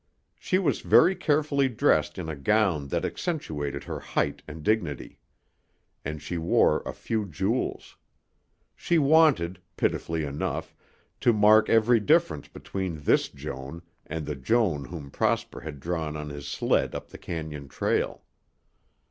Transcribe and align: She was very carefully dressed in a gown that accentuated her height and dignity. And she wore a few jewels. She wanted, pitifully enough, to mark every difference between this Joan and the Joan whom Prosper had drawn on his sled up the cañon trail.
She 0.39 0.57
was 0.57 0.81
very 0.81 1.15
carefully 1.15 1.69
dressed 1.69 2.17
in 2.17 2.27
a 2.27 2.35
gown 2.35 2.87
that 2.87 3.05
accentuated 3.05 3.83
her 3.83 3.99
height 3.99 4.41
and 4.47 4.63
dignity. 4.63 5.19
And 6.03 6.19
she 6.23 6.39
wore 6.39 6.81
a 6.87 6.91
few 6.91 7.27
jewels. 7.27 7.97
She 8.75 8.97
wanted, 8.97 9.61
pitifully 9.77 10.23
enough, 10.25 10.73
to 11.19 11.33
mark 11.33 11.69
every 11.69 11.99
difference 11.99 12.47
between 12.47 13.01
this 13.03 13.29
Joan 13.29 13.83
and 14.07 14.25
the 14.25 14.33
Joan 14.33 14.85
whom 14.85 15.11
Prosper 15.11 15.59
had 15.59 15.79
drawn 15.79 16.17
on 16.17 16.29
his 16.29 16.47
sled 16.47 16.95
up 16.95 17.09
the 17.09 17.19
cañon 17.19 17.69
trail. 17.69 18.23